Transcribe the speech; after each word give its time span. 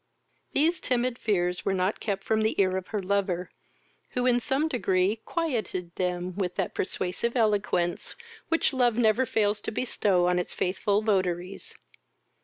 These 0.53 0.81
timid 0.81 1.19
fears 1.19 1.63
were 1.63 1.75
not 1.75 1.99
kept 1.99 2.23
from 2.23 2.41
the 2.41 2.59
ear 2.59 2.75
of 2.75 2.87
her 2.87 3.03
lover, 3.03 3.51
who, 4.13 4.25
in 4.25 4.39
some 4.39 4.67
degree, 4.67 5.17
quieted 5.25 5.95
them 5.95 6.35
with 6.35 6.55
that 6.55 6.73
persuasive 6.73 7.35
eloquence 7.35 8.15
which 8.49 8.73
love 8.73 8.97
never 8.97 9.27
fails 9.27 9.61
to 9.61 9.71
bestow 9.71 10.25
on 10.27 10.39
its 10.39 10.55
faithful 10.55 11.03
votaries. 11.03 11.75